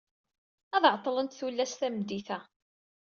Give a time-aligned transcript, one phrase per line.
[0.75, 2.39] Ad ɛeṭṭlent tullas tameddit-a.